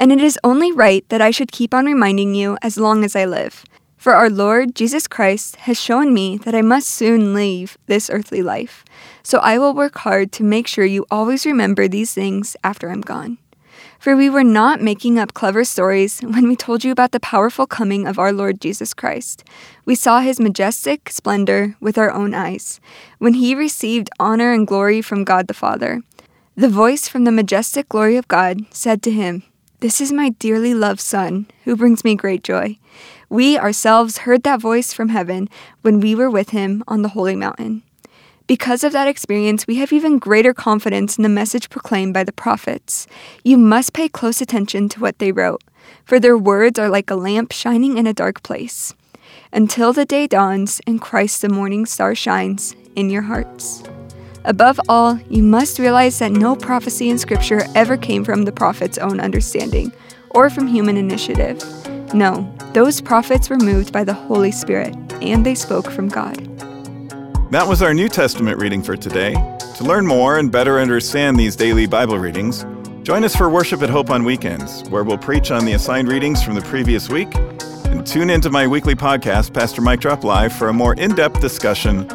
[0.00, 3.14] And it is only right that I should keep on reminding you as long as
[3.14, 3.66] I live.
[3.98, 8.42] For our Lord Jesus Christ has shown me that I must soon leave this earthly
[8.42, 8.82] life.
[9.22, 13.02] So I will work hard to make sure you always remember these things after I'm
[13.02, 13.36] gone.
[13.98, 17.66] For we were not making up clever stories when we told you about the powerful
[17.66, 19.44] coming of our Lord Jesus Christ.
[19.84, 22.80] We saw his majestic splendor with our own eyes,
[23.18, 26.00] when he received honor and glory from God the Father.
[26.56, 29.42] The voice from the majestic glory of God said to him,
[29.80, 32.76] This is my dearly loved Son, who brings me great joy.
[33.30, 35.48] We ourselves heard that voice from heaven
[35.80, 37.82] when we were with him on the holy mountain.
[38.46, 42.32] Because of that experience, we have even greater confidence in the message proclaimed by the
[42.32, 43.06] prophets.
[43.42, 45.64] You must pay close attention to what they wrote,
[46.04, 48.92] for their words are like a lamp shining in a dark place,
[49.50, 53.82] until the day dawns and Christ the morning star shines in your hearts.
[54.44, 58.96] Above all, you must realize that no prophecy in Scripture ever came from the prophet's
[58.96, 59.92] own understanding
[60.30, 61.62] or from human initiative.
[62.14, 66.36] No, those prophets were moved by the Holy Spirit, and they spoke from God.
[67.50, 69.34] That was our New Testament reading for today.
[69.76, 72.64] To learn more and better understand these daily Bible readings,
[73.02, 76.42] join us for worship at Hope on weekends, where we'll preach on the assigned readings
[76.42, 77.34] from the previous week.
[77.84, 81.40] And tune into my weekly podcast, Pastor Mike Drop Live, for a more in depth
[81.40, 82.08] discussion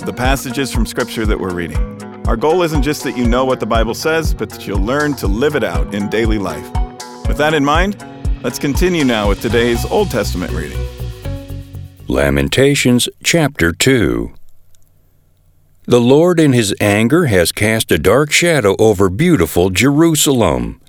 [0.00, 1.76] of the passages from Scripture that we're reading.
[2.26, 5.14] Our goal isn't just that you know what the Bible says, but that you'll learn
[5.14, 6.66] to live it out in daily life.
[7.28, 8.02] With that in mind,
[8.42, 10.78] let's continue now with today's Old Testament reading.
[12.08, 14.32] Lamentations chapter 2.
[15.84, 20.80] The Lord in his anger has cast a dark shadow over beautiful Jerusalem.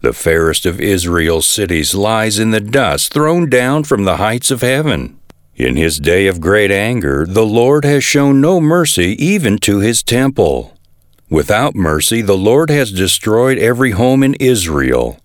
[0.00, 4.62] The fairest of Israel's cities lies in the dust thrown down from the heights of
[4.62, 5.18] heaven.
[5.56, 10.02] In his day of great anger, the Lord has shown no mercy even to his
[10.02, 10.76] temple.
[11.30, 15.20] Without mercy, the Lord has destroyed every home in Israel.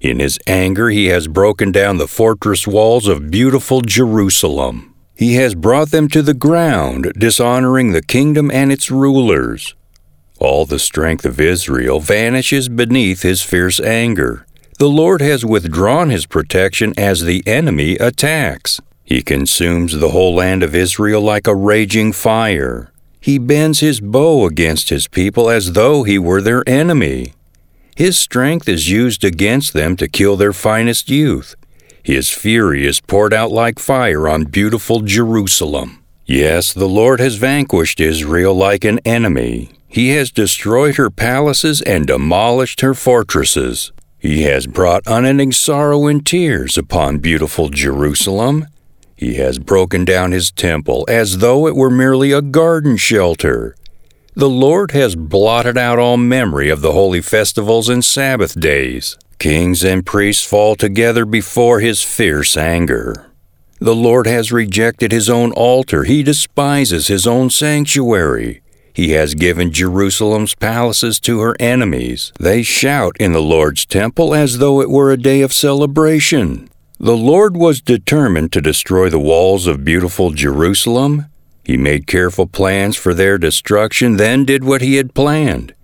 [0.00, 4.94] In his anger, he has broken down the fortress walls of beautiful Jerusalem.
[5.14, 9.74] He has brought them to the ground, dishonoring the kingdom and its rulers.
[10.38, 14.46] All the strength of Israel vanishes beneath his fierce anger.
[14.78, 18.80] The Lord has withdrawn his protection as the enemy attacks.
[19.04, 22.92] He consumes the whole land of Israel like a raging fire.
[23.20, 27.34] He bends his bow against his people as though he were their enemy.
[27.96, 31.54] His strength is used against them to kill their finest youth.
[32.02, 36.02] His fury is poured out like fire on beautiful Jerusalem.
[36.26, 39.70] Yes, the Lord has vanquished Israel like an enemy.
[39.86, 43.92] He has destroyed her palaces and demolished her fortresses.
[44.18, 48.66] He has brought unending sorrow and tears upon beautiful Jerusalem.
[49.24, 53.74] He has broken down his temple as though it were merely a garden shelter.
[54.34, 59.16] The Lord has blotted out all memory of the holy festivals and Sabbath days.
[59.38, 63.30] Kings and priests fall together before his fierce anger.
[63.78, 66.04] The Lord has rejected his own altar.
[66.04, 68.60] He despises his own sanctuary.
[68.92, 72.30] He has given Jerusalem's palaces to her enemies.
[72.38, 76.68] They shout in the Lord's temple as though it were a day of celebration.
[77.04, 81.26] The Lord was determined to destroy the walls of beautiful Jerusalem.
[81.62, 85.74] He made careful plans for their destruction, then did what he had planned.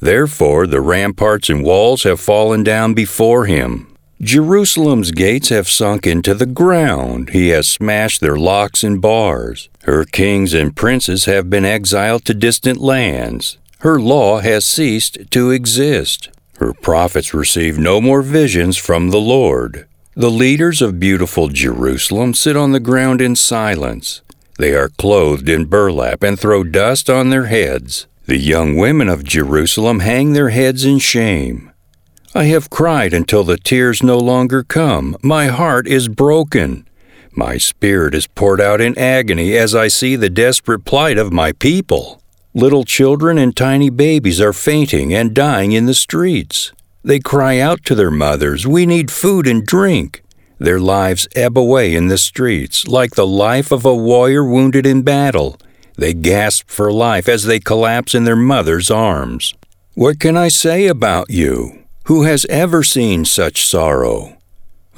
[0.00, 3.96] Therefore, the ramparts and walls have fallen down before him.
[4.20, 7.30] Jerusalem's gates have sunk into the ground.
[7.30, 9.70] He has smashed their locks and bars.
[9.84, 13.56] Her kings and princes have been exiled to distant lands.
[13.78, 16.28] Her law has ceased to exist.
[16.58, 19.86] Her prophets receive no more visions from the Lord.
[20.18, 24.22] The leaders of beautiful Jerusalem sit on the ground in silence.
[24.58, 28.06] They are clothed in burlap and throw dust on their heads.
[28.24, 31.70] The young women of Jerusalem hang their heads in shame.
[32.34, 35.18] I have cried until the tears no longer come.
[35.22, 36.88] My heart is broken.
[37.32, 41.52] My spirit is poured out in agony as I see the desperate plight of my
[41.52, 42.22] people.
[42.54, 46.72] Little children and tiny babies are fainting and dying in the streets.
[47.06, 50.24] They cry out to their mothers, We need food and drink.
[50.58, 55.02] Their lives ebb away in the streets, like the life of a warrior wounded in
[55.02, 55.56] battle.
[55.96, 59.54] They gasp for life as they collapse in their mother's arms.
[59.94, 61.84] What can I say about you?
[62.06, 64.36] Who has ever seen such sorrow?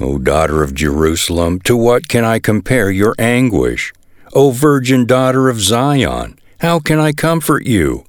[0.00, 3.92] O daughter of Jerusalem, to what can I compare your anguish?
[4.32, 8.06] O virgin daughter of Zion, how can I comfort you?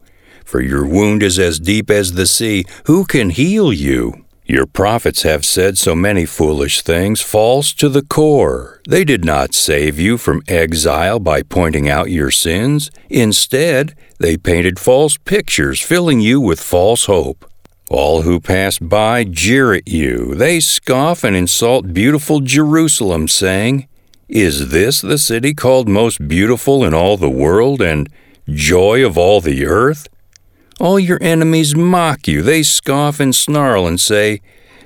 [0.49, 2.65] For your wound is as deep as the sea.
[2.87, 4.25] Who can heal you?
[4.45, 8.81] Your prophets have said so many foolish things, false to the core.
[8.89, 12.89] They did not save you from exile by pointing out your sins.
[13.11, 17.45] Instead, they painted false pictures, filling you with false hope.
[17.91, 20.33] All who pass by jeer at you.
[20.33, 23.87] They scoff and insult beautiful Jerusalem, saying,
[24.27, 28.09] Is this the city called most beautiful in all the world and
[28.47, 30.07] joy of all the earth?
[30.79, 32.41] All your enemies mock you.
[32.41, 34.41] They scoff and snarl and say,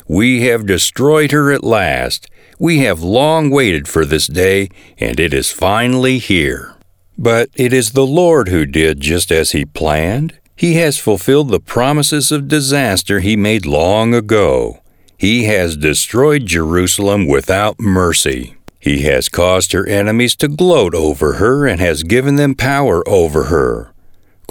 [0.08, 2.28] We have destroyed her at last.
[2.58, 6.74] We have long waited for this day, and it is finally here.
[7.16, 10.40] But it is the Lord who did just as He planned.
[10.56, 14.82] He has fulfilled the promises of disaster He made long ago.
[15.16, 18.56] He has destroyed Jerusalem without mercy.
[18.80, 23.46] He has caused her enemies to gloat over her and has given them power over
[23.46, 23.93] her.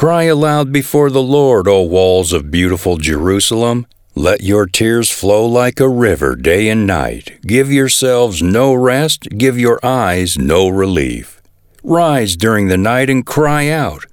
[0.03, 3.87] Cry aloud before the Lord, O walls of beautiful Jerusalem.
[4.17, 7.41] Let your tears flow like a river day and night.
[7.43, 11.41] Give yourselves no rest, give your eyes no relief.
[11.85, 14.05] Rise during the night and cry out.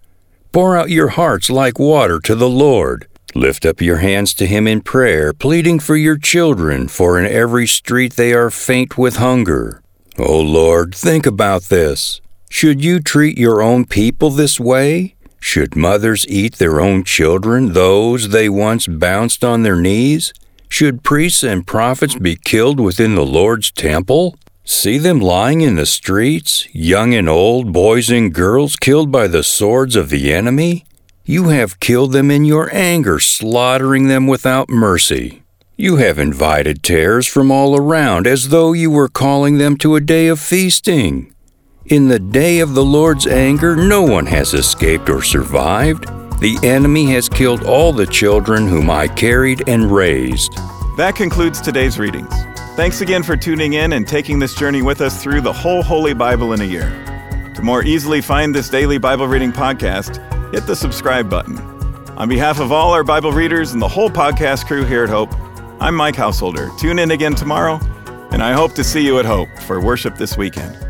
[0.52, 3.08] Pour out your hearts like water to the Lord.
[3.34, 7.66] Lift up your hands to Him in prayer, pleading for your children, for in every
[7.66, 9.82] street they are faint with hunger.
[10.20, 12.22] O Lord, think about this.
[12.48, 15.16] Should you treat your own people this way?
[15.40, 20.34] Should mothers eat their own children, those they once bounced on their knees?
[20.70, 24.38] Should priests and prophets be killed within the Lord's temple?
[24.64, 29.44] See them lying in the streets, young and old, boys and girls killed by the
[29.44, 30.86] swords of the enemy?
[31.26, 35.44] You have killed them in your anger, slaughtering them without mercy.
[35.76, 40.02] You have invited tares from all around, as though you were calling them to a
[40.02, 41.34] day of feasting.
[41.90, 46.06] In the day of the Lord's anger, no one has escaped or survived.
[46.40, 50.54] The enemy has killed all the children whom I carried and raised.
[50.98, 52.32] That concludes today's readings.
[52.76, 56.14] Thanks again for tuning in and taking this journey with us through the whole Holy
[56.14, 56.92] Bible in a year.
[57.56, 60.18] To more easily find this daily Bible reading podcast,
[60.54, 61.58] hit the subscribe button.
[62.20, 65.34] On behalf of all our Bible readers and the whole podcast crew here at Hope,
[65.82, 66.70] I'm Mike Householder.
[66.78, 67.80] Tune in again tomorrow,
[68.30, 70.89] and I hope to see you at Hope for worship this weekend.